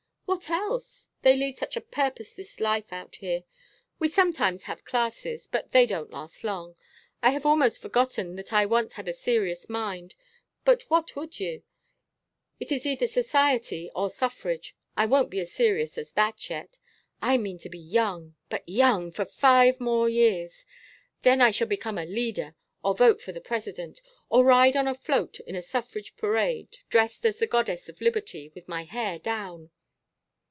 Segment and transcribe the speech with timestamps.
[0.31, 1.09] "What else?
[1.23, 3.43] They lead such a purposeless life out here.
[3.99, 6.77] We sometimes have classes but they don't last long.
[7.21, 10.15] I have almost forgotten that I once had a serious mind.
[10.63, 11.63] But what would you?
[12.61, 14.73] It is either society or suffrage.
[14.95, 16.77] I won't be as serious as that yet.
[17.21, 19.11] I mean to be young but young!
[19.11, 20.65] for five more years.
[21.23, 24.95] Then I shall become a 'leader,' or vote for the President, or ride on a
[24.95, 29.71] float in a suffrage parade dressed as the Goddess of Liberty, with my hair down."